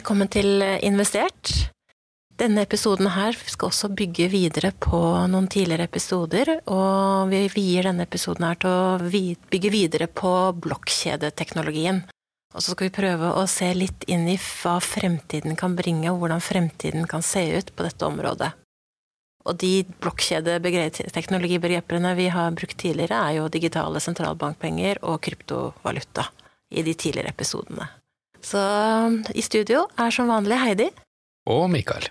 [0.00, 1.68] Velkommen til Investert.
[2.40, 4.96] Denne episoden her skal også bygge videre på
[5.28, 8.96] noen tidligere episoder, og vi vier denne episoden her til å
[9.52, 12.00] bygge videre på blokkjedeteknologien.
[12.54, 16.24] Og så skal vi prøve å se litt inn i hva fremtiden kan bringe, og
[16.24, 18.56] hvordan fremtiden kan se ut på dette området.
[19.44, 26.32] Og de blokkjedeteknologibegrepene vi har brukt tidligere, er jo digitale sentralbankpenger og kryptovaluta
[26.72, 27.99] i de tidligere episodene.
[28.42, 28.60] Så
[29.34, 30.88] i studio er som vanlig Heidi.
[31.50, 32.08] Og Mikael.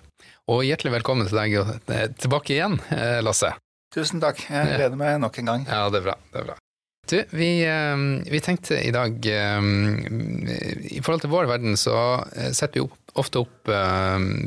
[0.50, 3.52] Og hjertelig velkommen til deg eh, tilbake igjen, eh, Lasse.
[3.94, 4.42] Tusen takk.
[4.50, 5.68] Jeg gleder meg nok en gang.
[5.70, 6.16] Ja, det er bra.
[6.34, 6.58] Det er bra.
[7.10, 12.22] Du, vi, eh, vi, tenkte i dag I forhold til vår verden så
[12.54, 13.72] setter vi opp, ofte opp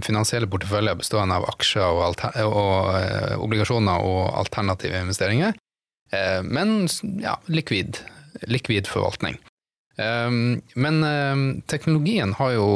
[0.06, 5.58] finansielle porteføljer bestående av aksjer og, og obligasjoner og alternative investeringer.
[6.46, 6.86] Men
[7.22, 7.98] ja, likvid.
[8.47, 9.38] Likvid forvaltning.
[10.00, 12.68] Ehm, men ehm, teknologien har jo,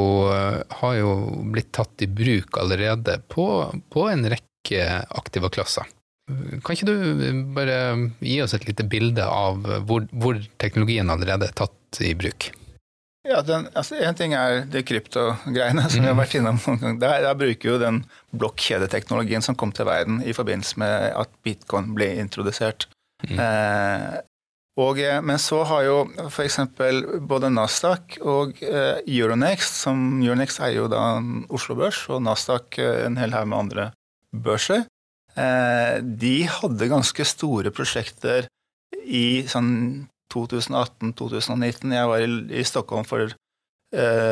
[0.81, 1.13] har jo,
[1.53, 3.47] blitt tatt i bruk allerede på,
[3.93, 5.87] på en rekke aktive klasser.
[6.27, 7.75] Kan ikke du bare
[8.19, 12.49] gi oss et lite bilde av hvor, hvor teknologien allerede er tatt i bruk?
[13.27, 16.99] Ja, den, altså En ting er de kryptogreiene som vi har vært innom noen ganger.
[17.01, 18.01] Der, der bruker jo den
[18.35, 22.87] blokkjedeteknologien som kom til verden i forbindelse med at bitcoin ble introdusert.
[23.25, 23.39] Mm.
[23.41, 24.19] Eh,
[24.77, 25.95] og, eh, men så har jo
[26.29, 26.59] f.eks.
[27.25, 31.17] både Nasdaq og eh, Euronext, som Euronext er jo da
[31.49, 33.89] Oslo Børs, og Nasdaq eh, en hel haug med andre
[34.37, 34.85] børser,
[35.37, 38.47] de hadde ganske store prosjekter
[39.05, 41.93] i sånn 2018-2019.
[41.93, 43.35] Jeg var i, Stockholm for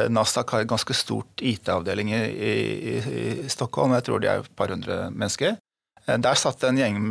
[0.09, 3.93] Nasdaq har en ganske stort IT-avdeling i, i, i, Stockholm.
[3.99, 5.59] Jeg tror de er et par hundre mennesker.
[6.07, 7.01] Eh, der satt det en gjeng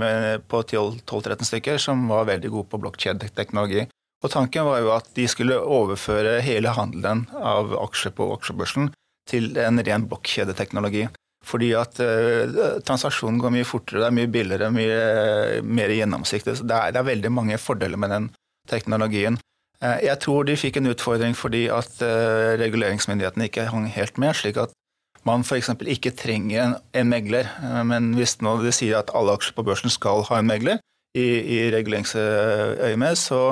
[0.51, 3.87] på 12-13 stykker som var veldig gode på blokkjedeteknologi.
[4.25, 8.89] Og tanken var jo at de skulle overføre hele handelen av aksjer på aksjebørsen
[9.29, 11.09] til en ren blokkjedeteknologi.
[11.45, 16.57] Fordi at uh, transaksjonen går mye fortere, det er mye billigere, mye mer gjennomsiktig.
[16.65, 18.31] Det er, det er veldig mange fordeler med den
[18.71, 19.37] teknologien.
[19.83, 24.33] Uh, jeg tror de fikk en utfordring fordi at uh, reguleringsmyndighetene ikke hang helt med,
[24.41, 24.73] slik at
[25.29, 25.73] man f.eks.
[25.95, 27.49] ikke trenger en, en, megler.
[27.63, 30.83] Eh, men hvis nå det sier at alle aksjer på børsen skal ha en megler
[31.17, 33.43] i, i reguleringsøyemed, så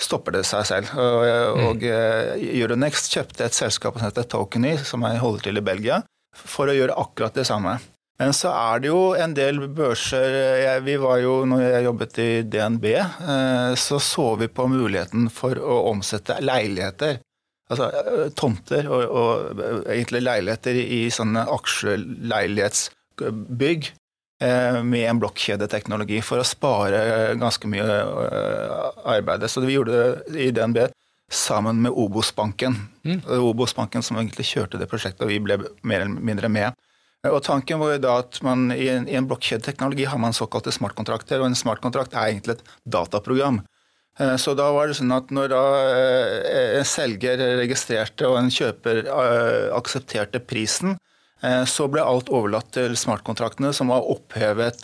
[0.00, 0.92] stopper det seg selv.
[0.96, 1.64] Og, mm.
[1.68, 5.98] og uh, Euronext kjøpte et selskap som heter Tokeny, som jeg holder til i Belgia,
[6.32, 7.76] for å gjøre akkurat det samme.
[8.20, 12.18] Men så er det jo en del børser jeg, Vi var jo, når jeg jobbet
[12.20, 17.22] i DNB, eh, så så vi på muligheten for å omsette leiligheter
[17.70, 23.82] altså, eh, tomter og, og, eh, egentlig leiligheter i sånne aksjeleilighetsbygg
[24.42, 26.98] eh, med en blokkjedeteknologi for å spare
[27.40, 27.86] ganske mye
[29.16, 29.40] arbeid.
[29.48, 29.94] Så vi gjorde
[30.32, 30.78] det i DNB
[31.30, 32.72] sammen med Obos-banken.
[33.06, 33.20] Mm.
[33.38, 35.54] Obos-banken som egentlig kjørte det prosjektet, og vi ble
[35.86, 36.70] mer eller mindre med.
[37.28, 40.72] Og Tanken var jo da at man i en, i en blokkjedeteknologi har man såkalte
[40.72, 43.60] smartkontrakter, og en smartkontrakt er egentlig et dataprogram.
[44.18, 49.04] Eh, så da var det sånn at når eh, en selger registrerte og en kjøper
[49.06, 50.98] eh, aksepterte prisen,
[51.40, 54.82] så ble alt overlatt til smartkontraktene, som var opphevet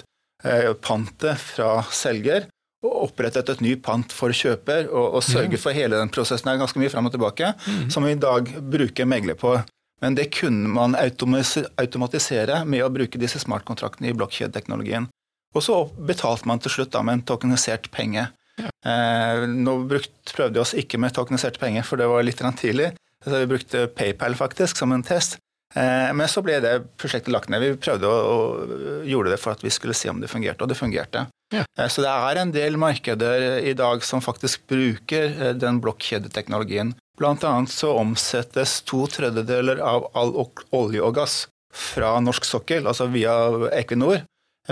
[0.80, 2.46] pantet fra selger
[2.80, 6.48] og opprettet et ny pant for kjøper og, og sørget for hele den prosessen.
[6.48, 7.90] her er ganske mye fram og tilbake, mm.
[7.92, 9.52] som vi i dag bruker megler på.
[10.00, 15.10] Men det kunne man automatisere med å bruke disse smartkontraktene i blokkjedeteknologien.
[15.52, 18.30] Og så betalte man til slutt da med en tokenisert penge.
[18.60, 22.92] Eh, nå brukt, prøvde vi oss ikke med tokeniserte penger, for det var litt tidlig.
[23.24, 25.38] Så vi brukte PayPal faktisk som en test.
[25.74, 27.64] Eh, men så ble det prosjektet lagt ned.
[27.64, 30.78] Vi prøvde og gjorde det for at vi skulle se om det fungerte, og det
[30.78, 31.26] fungerte.
[31.54, 31.64] Ja.
[31.78, 36.94] Eh, så det er en del markeder i dag som faktisk bruker den blokkjedeteknologien.
[37.16, 40.34] Blant annet så omsettes to tredjedeler av all
[40.76, 41.44] olje og gass
[41.76, 43.34] fra norsk sokkel, altså via
[43.76, 44.22] Equinor,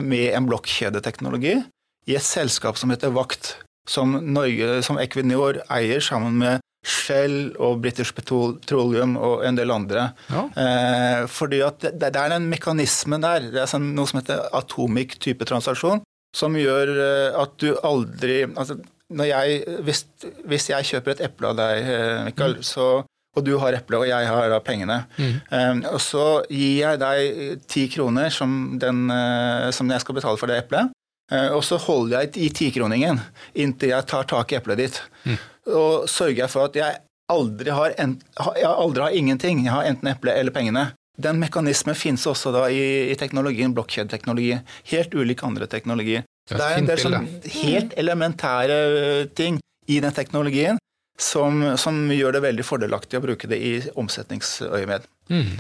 [0.01, 1.59] med en blokkjedeteknologi
[2.09, 3.55] i et selskap som heter Vakt
[3.89, 10.11] som, Norge, som Equinor eier sammen med Shell og British Petroleum og en del andre.
[10.29, 10.45] Ja.
[10.61, 14.45] Eh, fordi at det, det, er en mekanisme der, det er sånn, noe som heter
[14.57, 16.05] atomic type transaksjon,
[16.37, 18.77] som gjør eh, at du aldri altså,
[19.25, 20.05] jeg, hvis,
[20.49, 22.67] hvis, jeg kjøper et eple av deg, eh, Mikael, mm.
[22.67, 22.89] så,
[23.35, 25.35] og du har eple og jeg har da pengene, mm.
[25.57, 30.41] eh, og så gir jeg deg ti kroner som, den, eh, som jeg skal betale
[30.41, 30.93] for det eplet,
[31.57, 33.21] og så holder jeg i tikroningen
[33.57, 35.01] inntil jeg tar tak i eplet ditt.
[35.25, 35.39] Mm.
[35.73, 36.99] Og sørger jeg for at jeg
[37.33, 38.19] aldri har, en,
[38.59, 39.65] jeg aldri har ingenting.
[39.65, 40.91] Jeg har enten eplet eller pengene.
[41.17, 44.59] Den mekanismen finnes også da i, i teknologien blokkjedeteknologi.
[44.91, 46.27] Helt ulik andre teknologier.
[46.49, 47.29] Så det er en del sånn
[47.63, 50.81] helt elementære eh, ting i den teknologien
[51.21, 55.07] som, som, gjør det veldig fordelaktig å bruke det i omsetningsøyemed.
[55.31, 55.55] Mm.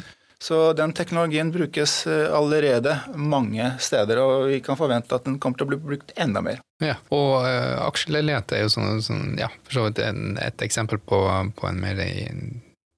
[0.44, 5.56] Så den teknologien brukes eh, allerede mange steder, og vi kan forvente at den kommer
[5.56, 6.58] til å bli brukt enda mer.
[6.84, 11.00] Ja, og uh, aksjeleilighet er jo sånn, sånn, ja, for så vidt en, et eksempel
[11.00, 11.20] på,
[11.56, 12.02] på, en mer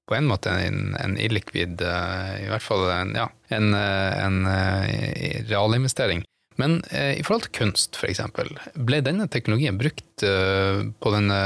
[0.07, 4.89] på en måte en, en illikvid, uh, i hvert fall en, ja, en, en uh,
[5.47, 6.25] realinvestering.
[6.57, 8.23] Men eh, i forhold til kunst, f.eks.,
[8.81, 11.37] ble denne teknologien brukt på denne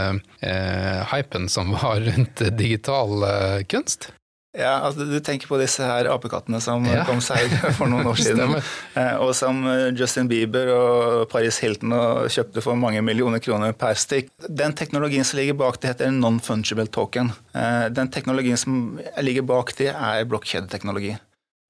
[1.11, 3.27] hypen som var rundt digital
[3.67, 4.07] kunst?
[4.51, 7.05] Ja, altså Du tenker på disse her apekattene som ja.
[7.07, 8.57] kom seg for noen år siden.
[8.99, 11.93] Eh, og som eh, Justin Bieber og Paris Hilton
[12.31, 14.33] kjøpte for mange millioner kroner per stikk.
[14.47, 17.31] Den teknologien som ligger bak det, heter non-fungible token.
[17.55, 21.15] Eh, den teknologien som ligger bak det, er blokkjedeteknologi.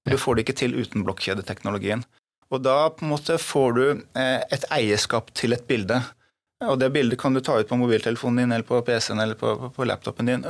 [0.10, 2.02] Du får det ikke til uten blokkjedeteknologien.
[2.52, 3.84] Og da på en måte får du
[4.18, 6.02] et eierskap til et bilde.
[6.66, 9.54] Og det bildet kan du ta ut på mobiltelefonen din eller på PC-en eller på,
[9.72, 10.44] på, laptopen din.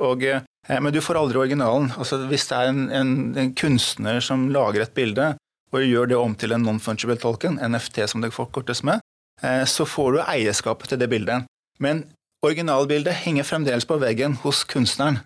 [0.00, 0.24] Og
[0.68, 1.90] men du får aldri originalen.
[1.98, 5.32] Altså, hvis det er en, en, en, kunstner som lager et bilde
[5.72, 9.02] og gjør det om til en non-fungible tolken, NFT som det forkortes med,
[9.42, 11.48] eh, så får du eierskapet til det bildet.
[11.82, 12.04] Men
[12.46, 15.22] originalbildet henger fremdeles på veggen hos kunstneren.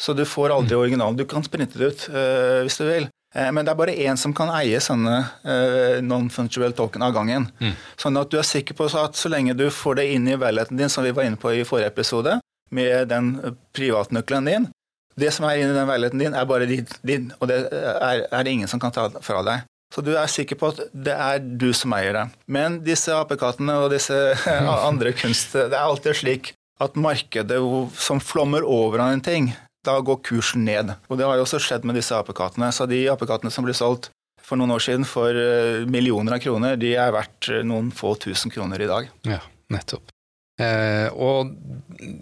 [0.00, 0.80] Så du får aldri mm.
[0.80, 1.16] originalen.
[1.16, 3.08] Du kan sprinte det ut øh, hvis du vil.
[3.34, 7.48] Men det er bare én som kan eie sånne uh, non-fungible token av gangen.
[7.58, 7.72] Mm.
[7.98, 10.78] Sånn at du er sikker på at så lenge du får det inn i leiligheten
[10.78, 12.36] din, som vi var inne på i forrige episode,
[12.74, 13.34] med den
[13.76, 14.66] privatnøkkelen din.
[15.14, 18.50] Det som er inni den leiligheten din, er bare din, og det er, er, det
[18.50, 19.68] ingen som kan ta fra deg.
[19.94, 22.24] Så du er sikker på at det er du som eier det.
[22.50, 24.16] Men disse apekattene og disse
[24.88, 26.50] andre kunst Det er alltid slik
[26.82, 27.60] at markedet
[27.94, 29.52] som flommer over av en ting,
[29.86, 30.90] da går kursen ned.
[31.06, 32.72] Og det har jo også skjedd med disse apekattene.
[32.74, 34.10] Så de apekattene som ble solgt
[34.44, 38.52] for noen år siden for eh, millioner av kroner, de er verdt noen få tusen
[38.52, 39.08] kroner i dag.
[39.28, 39.40] Ja,
[39.72, 40.13] nettopp.
[40.54, 41.50] Eh, og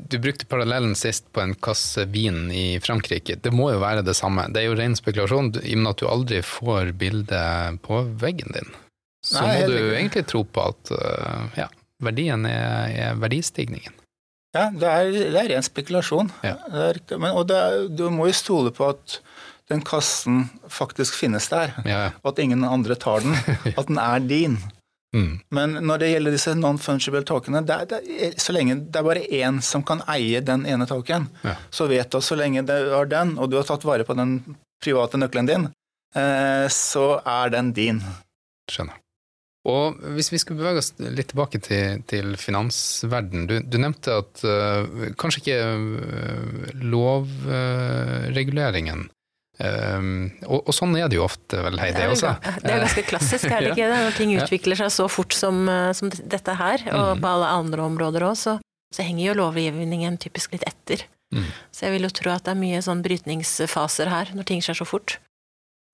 [0.09, 3.37] du brukte parallellen sist på en kasse vin i Frankrike.
[3.45, 4.47] Det må jo være det samme.
[4.53, 5.53] Det er jo ren spekulasjon.
[5.61, 8.73] I og med at du aldri får bildet på veggen din,
[9.27, 9.97] så Nei, må du ikke.
[9.99, 11.69] egentlig tro på at uh, ja,
[12.03, 14.01] verdien er, er, verdistigningen.
[14.57, 16.33] Ja, det er, det er ren spekulasjon.
[16.45, 16.57] Ja.
[16.73, 19.21] Er, men, og er, du må jo stole på at
[19.71, 22.03] den kassen faktisk finnes der, ja.
[22.25, 23.37] og at ingen andre tar den.
[23.79, 24.59] At den er din.
[25.13, 25.43] Mm.
[25.53, 27.99] Men når det gjelder disse non-fungible tokene, det det
[28.41, 31.55] så lenge det er bare én som kan eie den ene token, ja.
[31.71, 34.15] så vet du at så lenge det er den, og du har tatt vare på
[34.17, 34.41] den
[34.83, 35.65] private nøkkelen din,
[36.17, 38.01] eh, så er den din.
[38.73, 38.97] Skjønner.
[39.69, 39.85] Og
[40.17, 43.47] hvis vi skal bevege oss litt tilbake til, til finansverden.
[43.47, 44.83] Du, du, nevnte at uh,
[45.15, 49.13] kanskje ikke uh, lovreguleringen uh,
[49.63, 52.33] Um, og, og, sånn er det jo ofte, vel, Heidi også.
[52.65, 53.99] Det er ganske klassisk, er det ikke det?
[54.09, 57.23] Når ting utvikler seg så fort som, eh, som dette her, og mm.
[57.23, 58.57] på alle andre områder òg, så,
[58.91, 61.05] så, henger jo lovgivningen typisk litt etter.
[61.33, 61.47] Mm.
[61.71, 64.83] Så jeg vil jo tro at det er mye sånn brytningsfaser her, når ting skjer
[64.83, 65.21] så fort.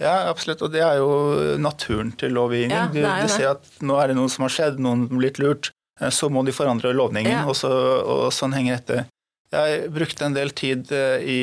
[0.01, 2.73] Ja, absolutt, og det er jo naturen til lovgivning.
[2.73, 5.43] Ja, du, du ser at nå er det noe som har skjedd, noen har blitt
[5.43, 7.45] lurt, eh, så må de forandre lovningen, ja.
[7.45, 7.69] og, så,
[8.01, 9.09] og sånn henger dette.
[9.53, 11.41] Jeg brukte en del tid eh, i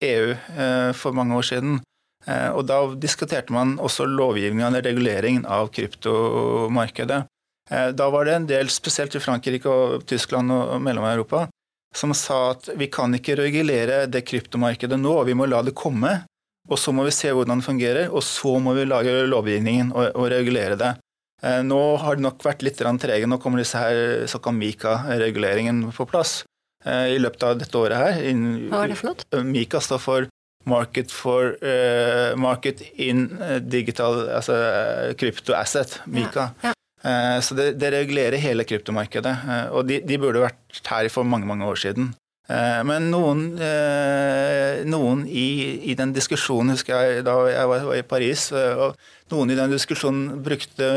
[0.00, 1.80] EU eh, for mange år siden.
[2.26, 7.22] Eh, og da diskuterte man også lovgivningen eller reguleringen av kryptomarkedet.
[7.70, 11.46] Eh, da var det en del, spesielt i Frankrike og Tyskland og Mellom-Europa,
[11.96, 16.20] som sa at vi kan ikke regulere det kryptomarkedet nå, vi må la det komme.
[16.70, 20.12] Og så må vi se hvordan det fungerer, og så må vi lage lovgivningen og,
[20.14, 20.92] og regulere det.
[21.64, 23.26] Nå har det nok vært litt trege.
[23.26, 26.42] Nå kommer disse her såkalt Mika-reguleringen på plass.
[26.84, 28.20] Eh, i løpet av dette året her.
[28.70, 29.26] Hva er det for noe?
[29.36, 30.28] Eh, MIKA står for
[30.68, 33.22] Market, for, uh, market in
[33.64, 34.58] digital altså
[35.16, 36.50] crypto asset, MIKA.
[36.60, 36.74] Ja, ja.
[37.00, 39.32] Uh, så det, det, regulerer hele kryptomarkedet.
[39.48, 42.10] Uh, og de, de, burde vært her for mange, mange år siden.
[42.50, 45.46] Eh, men noen, eh, noen i,
[45.86, 48.96] i, den diskusjonen, husker jeg da jeg var i Paris, eh, og
[49.30, 50.88] noen i den diskusjonen brukte,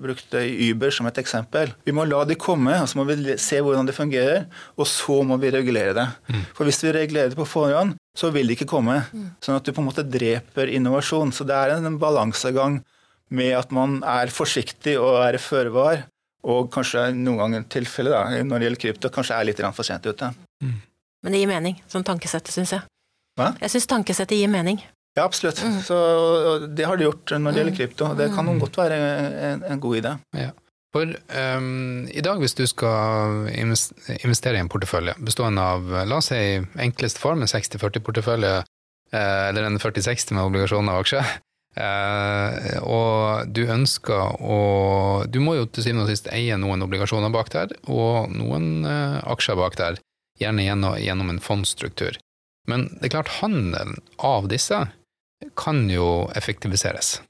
[0.00, 1.74] brukte Uber som et eksempel.
[1.84, 4.46] Vi må la de komme, og så må vi se hvordan det fungerer,
[4.80, 6.08] og så må vi regulere det.
[6.30, 6.42] Mm.
[6.56, 9.02] For hvis vi regulerer det på forhånd, så vil det ikke komme.
[9.12, 9.30] Mm.
[9.44, 11.34] Sånn at du på en måte dreper innovasjon.
[11.36, 12.80] Så det er en balansegang
[13.36, 16.06] med at man er forsiktig og er føre var,
[16.46, 20.06] og kanskje noen ganger tilfelle da, når det gjelder krypto, kanskje er litt for sent
[20.06, 20.30] ute.
[20.62, 20.76] Mm.
[21.24, 22.86] Men det gir mening, som tankesettet, syns jeg.
[23.36, 23.50] Hva?
[23.60, 24.78] Jeg syns tankesettet gir mening.
[25.16, 25.62] Ja, absolutt.
[25.64, 25.80] Mm.
[25.82, 25.96] Så
[26.76, 27.80] det har det gjort når det gjelder mm.
[27.80, 28.12] krypto.
[28.18, 28.60] Det kan mm.
[28.62, 29.00] godt være
[29.48, 30.14] en, en god idé.
[30.36, 30.52] Ja.
[30.96, 31.12] For
[31.58, 36.40] um, i dag, hvis du skal investere i en portefølje bestående av, la oss si
[36.80, 38.52] enklest form, en 60-40-portefølje,
[39.12, 41.34] eh, eller en 40-60 med obligasjoner og aksjer,
[41.76, 44.58] eh, og du ønsker å
[45.30, 49.18] Du må jo til syvende og sist eie noen obligasjoner bak der, og noen eh,
[49.28, 50.00] aksjer bak der
[50.40, 52.18] gjerne gjennom, gjennom en fondsstruktur.
[52.68, 54.82] Men det er klart, handelen av disse
[55.56, 57.20] kan jo effektiviseres.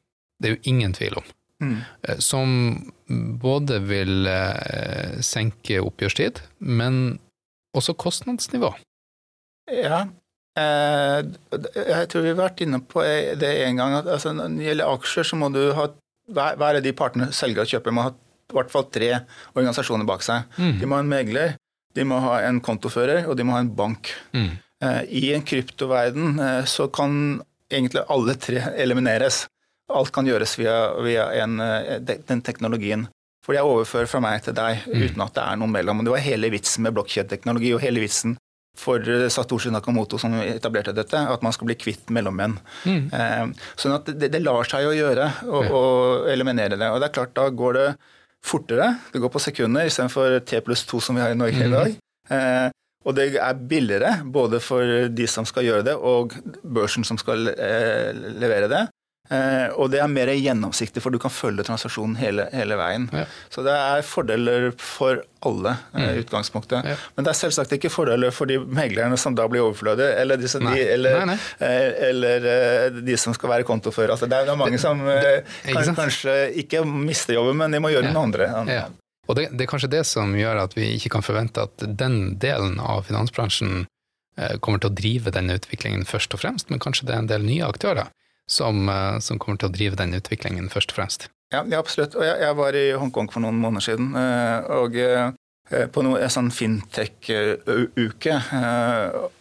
[0.41, 1.33] Det er jo ingen tvil om.
[1.63, 1.77] Mm.
[2.09, 2.93] Eh, Som
[3.43, 4.27] både vil
[5.23, 7.19] senke oppgjørstid, men
[7.77, 8.73] også kostnadsnivå.
[9.73, 10.07] Ja.
[10.57, 11.19] Eh,
[11.77, 13.03] jeg tror vi har vært inne på
[13.41, 13.95] det en gang.
[14.01, 15.89] at altså, Når det gjelder aksjer, så må du ha
[16.33, 19.11] hver av de partene selger og kjøper, må ha i hvert fall tre
[19.55, 20.47] organisasjoner bak seg.
[20.59, 20.79] Mm.
[20.81, 21.57] De må ha en megler,
[21.95, 24.11] de må ha en kontofører, og de må ha en bank.
[24.33, 24.49] Mm.
[24.83, 29.45] Eh, I en kryptoverden eh, så kan egentlig alle tre elimineres.
[29.93, 33.07] Alt kan gjøres via, via en, eh, den teknologien.
[33.47, 35.03] For jeg overfører fra meg til deg Mm.
[35.05, 36.01] uten at det er noe mellom.
[36.01, 38.37] Og Det var hele vitsen med blokkjedeteknologi og hele vitsen
[38.77, 42.59] for eh, Satoshi Nakamoto som etablerte dette, at man skal bli kvitt mellommenn.
[42.85, 43.07] Mm.
[43.13, 45.83] Eh, sånn at det, det lar seg jo gjøre å, å
[46.33, 46.91] eliminere det.
[46.93, 47.87] Og det er klart, da går det
[48.47, 48.93] fortere.
[49.13, 51.73] Det går på sekunder istedenfor T pluss 2 som vi har i Norge i Mhm.
[51.79, 51.97] dag.
[52.31, 52.69] Eh,
[53.07, 54.83] og det er billigere både for
[55.15, 56.33] de som skal gjøre det, og
[56.67, 58.81] børsen som skal eh, levere det.
[59.31, 63.09] Eh, og det er mer gjennomsiktig, for du kan følge transaksjonen hele, hele veien.
[63.13, 63.25] Ja.
[63.51, 66.21] Så det er fordeler for alle eh, Mm.
[66.23, 66.85] utgangspunktet.
[66.87, 66.95] Ja.
[67.17, 70.83] Men det er selvsagt ikke fordeler for de meglerne som da blir overflødige, eller, de,
[70.93, 71.39] eller, Nei, nei.
[71.59, 74.15] eh, eller eh, de som skal være kontofører.
[74.15, 75.19] Altså, det er jo mange som det,
[75.65, 75.99] det, kan, sant?
[75.99, 78.13] kanskje ikke mister jobben, men de må gjøre Ja.
[78.15, 78.51] noe andre.
[78.71, 78.87] Ja.
[79.27, 82.37] Og det, det er kanskje det som gjør at vi ikke kan forvente at den
[82.39, 83.87] delen av finansbransjen
[84.39, 87.31] eh, kommer til å drive denne utviklingen først og fremst, men kanskje det er en
[87.33, 88.07] del nye aktører
[88.51, 91.29] som, eh, som kommer til å drive den utviklingen først og fremst.
[91.55, 92.17] Ja, ja absolutt.
[92.19, 96.21] Og jeg, jeg var i Hongkong for noen måneder siden, eh, og eh, på noe,
[96.23, 98.35] en sånn fintech-uke.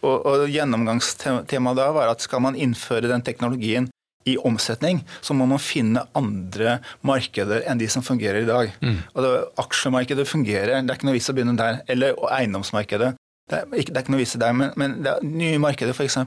[0.02, 3.86] Og, og gjennomgangstemaet da var at skal man innføre den teknologien
[4.26, 8.72] i omsetning, så må man finne andre markeder enn de som fungerer i dag.
[8.82, 8.96] Mm.
[9.14, 9.30] Og det,
[9.62, 11.78] Aksjemarkedet fungerer, det er ikke noe vits å begynne der.
[11.86, 13.12] Eller eiendomsmarkedet.
[13.46, 15.62] Det er ikke, det er ikke noe vits i der, men, men det er nye
[15.62, 16.18] markeder, f.eks.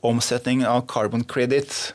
[0.00, 1.92] omsetning av carbon credit.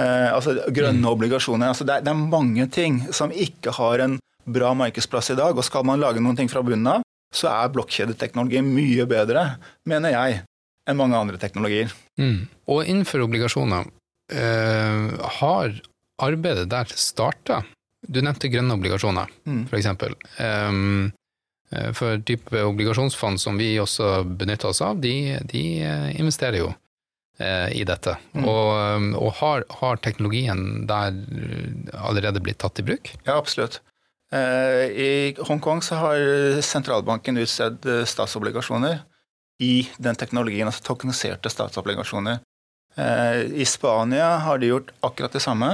[0.00, 1.72] Eh, altså grønne obligasjoner.
[1.72, 4.18] Altså det, er, det er mange ting som ikke har en
[4.50, 5.56] bra markedsplass i dag.
[5.58, 7.04] Og skal man lage noen ting fra bunnen av,
[7.34, 9.44] så er blokkjedeteknologi mye bedre,
[9.88, 10.40] mener jeg,
[10.88, 11.92] enn mange andre teknologier.
[12.18, 12.48] Mm.
[12.72, 13.86] Og innenfor obligasjoner,
[14.32, 15.76] eh, har
[16.20, 17.62] arbeidet der starta?
[18.00, 19.66] Du nevnte grønne obligasjoner, Mm.
[19.76, 20.14] eksempel.
[20.40, 21.12] Um,
[21.70, 26.70] eh, for type obligasjonsfond som vi også benytter oss av, de, de eh, investerer jo
[26.70, 26.78] eh,
[27.72, 28.16] i dette.
[28.34, 28.44] Mm.
[28.44, 33.12] Og, um, og har, har teknologien der eh, allerede blitt tatt i bruk?
[33.24, 33.80] Ja, absolutt.
[34.32, 35.10] Eh, I
[35.48, 39.00] Hongkong så har sentralbanken utstedt eh, statsobligasjoner
[39.60, 42.40] i den teknologien, altså tokeniserte statsobligasjoner.
[42.96, 45.70] Eh, I Spania har de gjort akkurat det samme.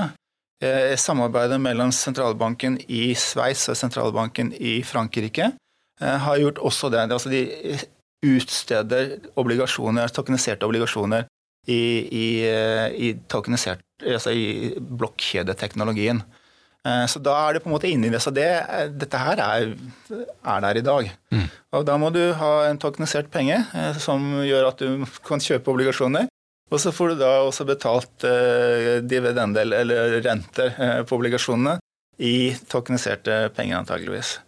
[0.62, 5.50] Eh, Samarbeidet mellom sentralbanken i Sveits og sentralbanken i Frankrike
[6.00, 7.04] eh, har gjort også det.
[7.10, 7.44] Altså de
[8.26, 11.26] utsteder obligasjoner, tokeniserte obligasjoner
[11.66, 16.22] i, i, eh, i, tokenisert, altså i blokkjedeteknologien.
[16.86, 18.20] Eh, Så da er det på en måte inni det.
[18.22, 18.46] Så det,
[18.94, 19.74] dette her er,
[20.46, 21.10] er der i dag.
[21.34, 21.48] Mm.
[21.74, 25.72] Og da må du ha en tokenisert penge eh, som gjør at du kan kjøpe
[25.74, 26.30] obligasjoner.
[26.66, 31.76] Og så får du da også betalt eh, dividendel, eller renter eh, på obligasjonene
[32.18, 34.38] i tokeniserte penger, antageligvis.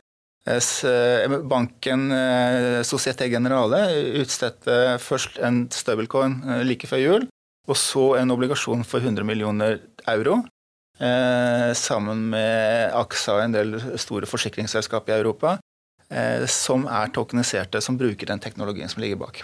[0.49, 3.83] Eh, Banken eh, Societe Generale
[4.23, 7.27] utstedte først en stablecoin eh, like før jul,
[7.69, 10.43] og så en obligasjon for 100 millioner euro.
[11.79, 15.53] Sammen med AXA og en del store forsikringsselskap i Europa,
[16.51, 19.39] som er tokeniserte, som bruker den teknologien som ligger bak.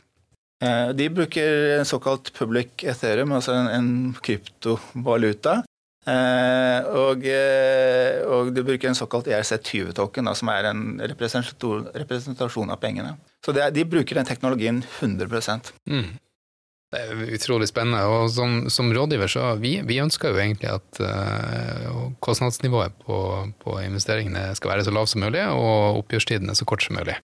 [0.99, 5.61] De bruker en såkalt public ethereum, altså en kryptovaluta.
[6.05, 13.17] Eh, og, eh, og du bruker en såkalt ERC20-token, som er en representasjon, av pengene.
[13.45, 16.19] Så er- de bruker den teknologien 100 Mm.
[16.93, 18.05] Det er utrolig spennende.
[18.07, 23.17] Og som, som rådgiver så vi, vi ønsker jo egentlig at uh, kostnadsnivået på,
[23.59, 27.17] på investeringene skal være så lavt som mulig, og oppgjørstidene så kort som mulig.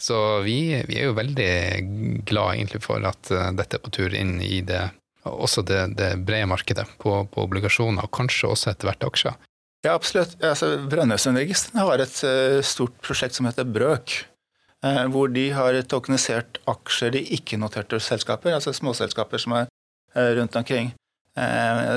[0.00, 4.38] Så vi, vi er jo veldig glad egentlig for at dette er på tur inn
[4.40, 4.86] i det,
[5.28, 9.38] også det, det brede markedet på, på obligasjoner, og kanskje også etter hvert aksjer.
[9.84, 10.36] Ja, absolutt.
[10.44, 14.26] Altså, Brønnøysundregistrene har et eh, stort prosjekt som heter Brøk.
[14.84, 19.70] eh, hvor de har tokenisert aksjer i ikke-noterte selskaper, altså småselskaper som er
[20.14, 20.92] eh, rundt omkring.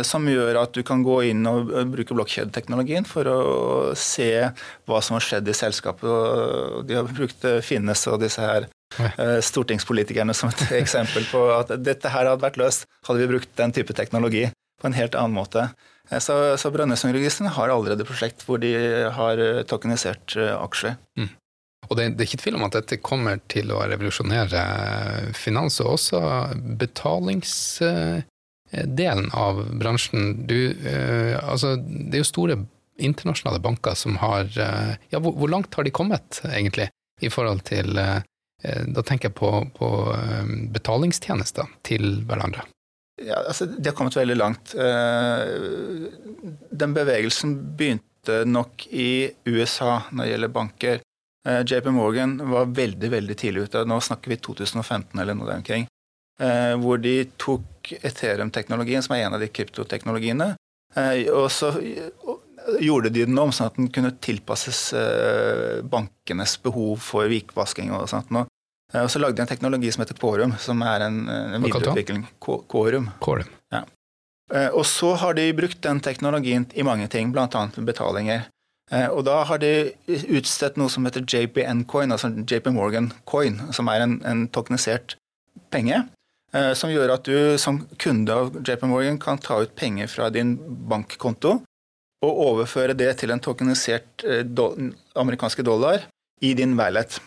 [0.05, 3.39] Som gjør at du kan gå inn og bruke blokkjedeteknologien for å
[3.97, 4.29] se
[4.85, 6.05] hva som har skjedd i selskapet.
[6.87, 8.69] De har brukt Finnes og disse her
[9.43, 13.73] stortingspolitikerne som et eksempel på at dette her hadde vært løst hadde vi brukt den
[13.75, 14.45] type teknologi
[14.83, 15.69] på en helt annen måte.
[16.09, 18.73] Eh, Så, så Brønnøysundregistrene har allerede prosjekt hvor de
[19.15, 20.57] har eh, tokenisert aksjer.
[20.59, 20.95] aksjer.
[21.89, 24.61] Og det, det, er ikke tvil om at dette kommer til å revolusjonere
[25.35, 26.19] finans, og også
[26.79, 30.21] betalingsdelen av bransjen.
[30.47, 32.55] Du, eh, altså, det er jo store
[33.03, 36.87] internasjonale banker som har eh, Ja, hvor, hvor langt har de kommet, egentlig,
[37.21, 38.23] i forhold til eh,
[38.63, 39.87] Da tenker jeg på, på
[40.71, 42.63] betalingstjenester til hverandre.
[43.19, 44.71] Ja, altså, De har kommet veldig langt.
[46.71, 51.03] Den bevegelsen begynte nok i USA når det gjelder banker.
[51.47, 53.83] Eh, JP Morgan var veldig veldig tidlig ute.
[53.85, 55.87] Nå snakker vi 2015 eller noe der omkring.
[56.39, 60.53] Eh, hvor de tok Ethereum-teknologien, som er en av de kryptoteknologiene,
[60.95, 61.73] eh, og så
[62.79, 64.93] gjorde de den om sånn at den kunne tilpasses
[65.91, 68.31] bankenes behov for hvitvasking og sånt.
[68.93, 72.27] Og så lagde de en teknologi som heter Quorum, som er en, en videreutvikling.
[72.45, 73.07] Quorum.
[73.23, 73.47] Quorum.
[73.73, 73.81] Ja.
[74.75, 77.47] Og så har de brukt den teknologien i mange ting, bl.a.
[77.89, 78.43] betalinger.
[78.91, 79.93] Eh, og da har de
[80.35, 85.15] utstedt noe som heter JPN coin, altså JP Morgan coin, som er en, en tokenisert
[85.73, 86.03] penge.
[86.53, 90.29] Eh, som gjør at du som kunde av JP Morgan kan ta ut penger fra
[90.33, 90.57] din
[90.89, 91.61] bankkonto
[92.23, 94.69] og overføre det til en tokenisert eh, do,
[95.19, 96.05] amerikanske dollar
[96.43, 97.17] i din wallet.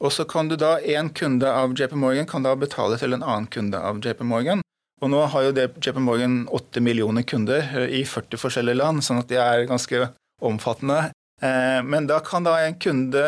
[0.00, 3.22] Og så kan du da, En kunde av JP Morgan kan da betale til en
[3.22, 4.62] annen kunde av JP Morgan.
[5.00, 9.28] Og nå har jo JP Morgan 8 millioner kunder i 40 forskjellige land, sånn at
[9.28, 10.08] de er ganske
[10.44, 11.10] omfattende.
[11.40, 13.22] Eh, men da kan da en kunde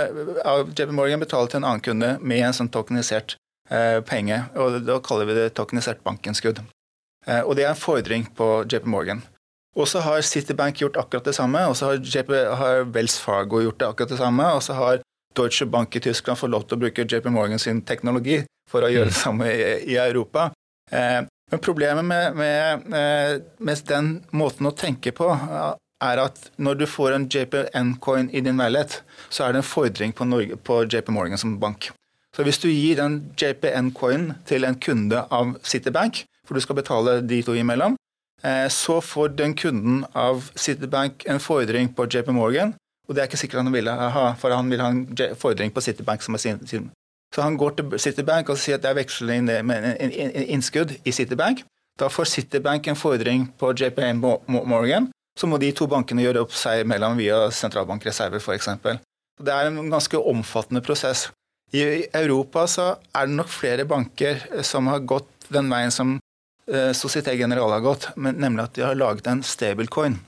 [0.44, 3.36] av JP Morgan betale til en annen kunde med en sånn tokenisert
[3.70, 4.42] eh, penge.
[4.56, 6.60] og Da kaller vi det tokenisert bankinnskudd.
[7.26, 9.22] Eh, og det er en fordring på JP Morgan.
[9.72, 13.80] Og så har Citibank gjort akkurat det samme, og så har, har Wells Fargo gjort
[13.80, 15.00] det akkurat det samme, og så har
[15.36, 18.90] Deutsche Bank i Tyskland får lov til å bruke JP Morgan sin teknologi for å
[18.92, 19.62] gjøre det samme i,
[19.94, 20.50] i Europa.
[21.52, 22.84] Men problemet med, med,
[23.58, 25.28] med, den måten å tenke på
[26.02, 30.14] er at når du får en JPN-coin i din leilighet, så er det en fordring
[30.16, 31.90] på, Norge, på JP Morgan som bank.
[32.32, 37.18] Så hvis du gir den JPN-coinen til en kunde av Citibank, for du skal betale
[37.20, 37.98] de to imellom,
[38.42, 42.72] eh, så får den kunden av Citibank en fordring på JP Morgan,
[43.08, 45.06] og det er ikke sikkert han vil ha, for han vil ha en
[45.38, 46.66] fordring på Citibank som er sin.
[46.66, 46.90] sin.
[47.34, 50.12] Så han går til Citibank og sier at det er veksling med en
[50.52, 51.64] innskudd i Citibank.
[51.98, 56.52] Da får Citibank en fordring på JPM Morgan, så må de to bankene gjøre opp
[56.56, 58.68] seg imellom via sentralbankreserver f.eks.
[59.40, 61.30] Det er en ganske omfattende prosess.
[61.72, 66.18] I Europa så er det nok flere banker som har gått den veien som
[66.94, 70.20] Societe General har gått, nemlig at de har laget en stablecoin.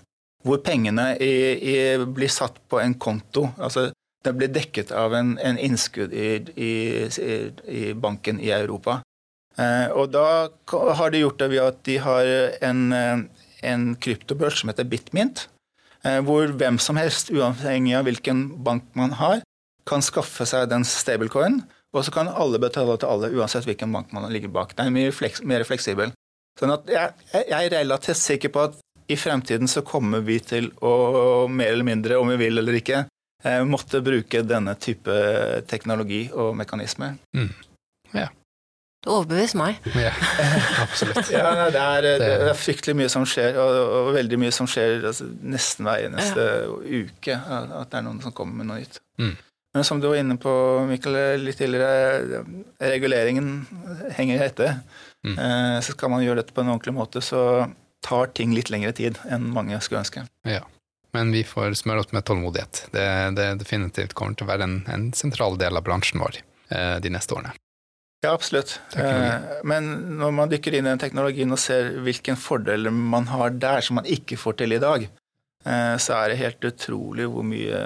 [0.44, 3.48] Hvor pengene i, i, blir satt på en konto.
[3.56, 3.90] altså
[4.24, 9.00] Det blir dekket av en, en innskudd i, i, banken i Europa.
[9.56, 10.48] Eh, og da
[10.98, 12.30] har de gjort det ved at de har
[12.64, 12.80] en,
[13.62, 15.46] en kryptobørs som heter Bitmint,
[16.04, 19.44] eh, hvor hvem som helst, uavhengig av hvilken bank man har,
[19.88, 21.62] kan skaffe seg den stablecoin,
[21.94, 24.74] og så kan alle betale til alle, uansett hvilken bank man ligger bak.
[24.74, 26.14] Det er mye fleks, mer fleksibel.
[26.58, 30.70] Sånn at jeg, jeg er relativt sikker på at i fremtiden så kommer vi til
[30.80, 30.94] å,
[31.48, 33.04] mer eller mindre, om vi vil eller ikke,
[33.44, 35.18] eh, måtte bruke denne type
[35.68, 37.18] teknologi og mekanismer.
[37.36, 37.52] Mm.
[38.14, 38.30] Ja.
[39.04, 39.84] Du overbeviser meg.
[40.00, 40.14] Ja,
[40.84, 41.28] absolutt.
[41.32, 45.04] ja, det, er, det, er, fryktelig mye som skjer, og, og veldig mye som skjer
[45.10, 47.02] altså, nesten hver eneste ja.
[47.04, 47.36] uke.
[47.36, 49.02] At det er noen som kommer med noe nytt.
[49.20, 49.34] Mm.
[49.74, 50.50] Men som du var inne på,
[50.86, 52.44] Mikkel, litt tidligere,
[52.78, 53.48] reguleringen
[54.14, 54.76] henger etter.
[55.26, 55.34] Mm.
[55.34, 57.66] Eh, så skal man gjøre dette på en ordentlig måte, så
[58.04, 60.26] tar ting litt lengre tid enn mange skulle ønske.
[60.48, 60.62] Ja.
[61.14, 62.88] Men vi får smøre oss med tålmodighet.
[62.92, 63.04] Det,
[63.38, 66.40] det definitivt kommer til å være en, en sentral del av bransjen vår
[66.74, 67.54] eh, de neste årene.
[68.24, 68.80] Ja, absolutt.
[68.96, 73.54] Eh, men når man dykker inn i den teknologien og ser hvilken fordeler man har
[73.54, 77.46] der som man ikke får til i dag, eh, så er det helt utrolig hvor
[77.46, 77.82] mye,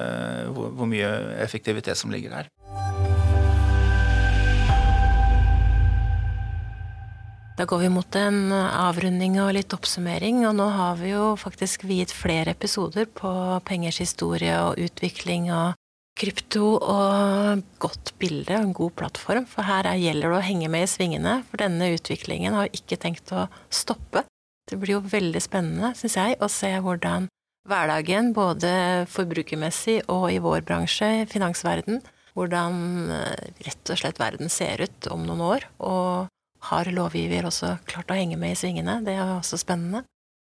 [0.54, 1.10] hvor, hvor mye
[1.44, 2.52] effektivitet som ligger her.
[7.58, 11.82] Da går vi mot en avrunding og litt oppsummering, og nå har vi jo faktisk
[11.90, 13.32] viet flere episoder på
[13.66, 15.74] pengers historie og utvikling og
[16.18, 20.86] krypto og godt bilde og en god plattform, for her gjelder det å henge med
[20.86, 21.34] i svingene.
[21.50, 24.22] For denne utviklingen har ikke tenkt å stoppe.
[24.70, 27.26] Det blir jo veldig spennende, syns jeg, å se hvordan
[27.68, 28.72] hverdagen, både
[29.10, 32.04] forbrukermessig og i vår bransje, finansverden,
[32.38, 35.72] hvordan eh, rett og slett verden ser ut om noen år.
[35.82, 36.28] Og
[36.66, 38.98] har lovgiver også klart å henge med i svingene?
[39.06, 40.04] Det er også spennende.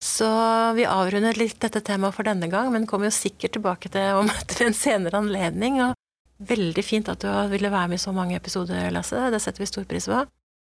[0.01, 0.27] Så
[0.73, 4.31] vi avrunder litt dette temaet for denne gang, men kommer jo sikkert tilbake til om
[4.51, 5.77] til en senere anledning.
[5.85, 5.93] Og
[6.49, 9.29] veldig fint at du ville være med i så mange episoder, Lasse.
[9.29, 10.23] Det setter vi stor pris på.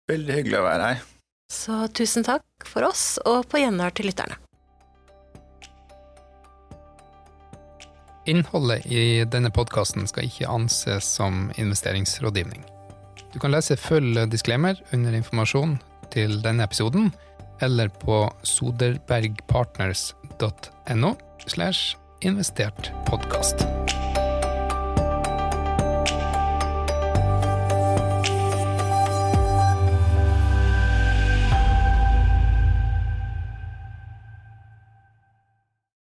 [0.09, 1.05] Veldig hyggelig å være her.
[1.53, 4.39] Så tusen takk for oss, og på gjenhør til lytterne.
[8.27, 12.65] Innholdet i denne podkasten skal ikke anses som investeringsrådgivning.
[13.33, 15.79] Du kan lese full disclaimer under informasjon
[16.13, 17.13] til denne episoden,
[17.61, 21.15] eller på soderbergpartners.no
[21.47, 23.86] slash investert podkast.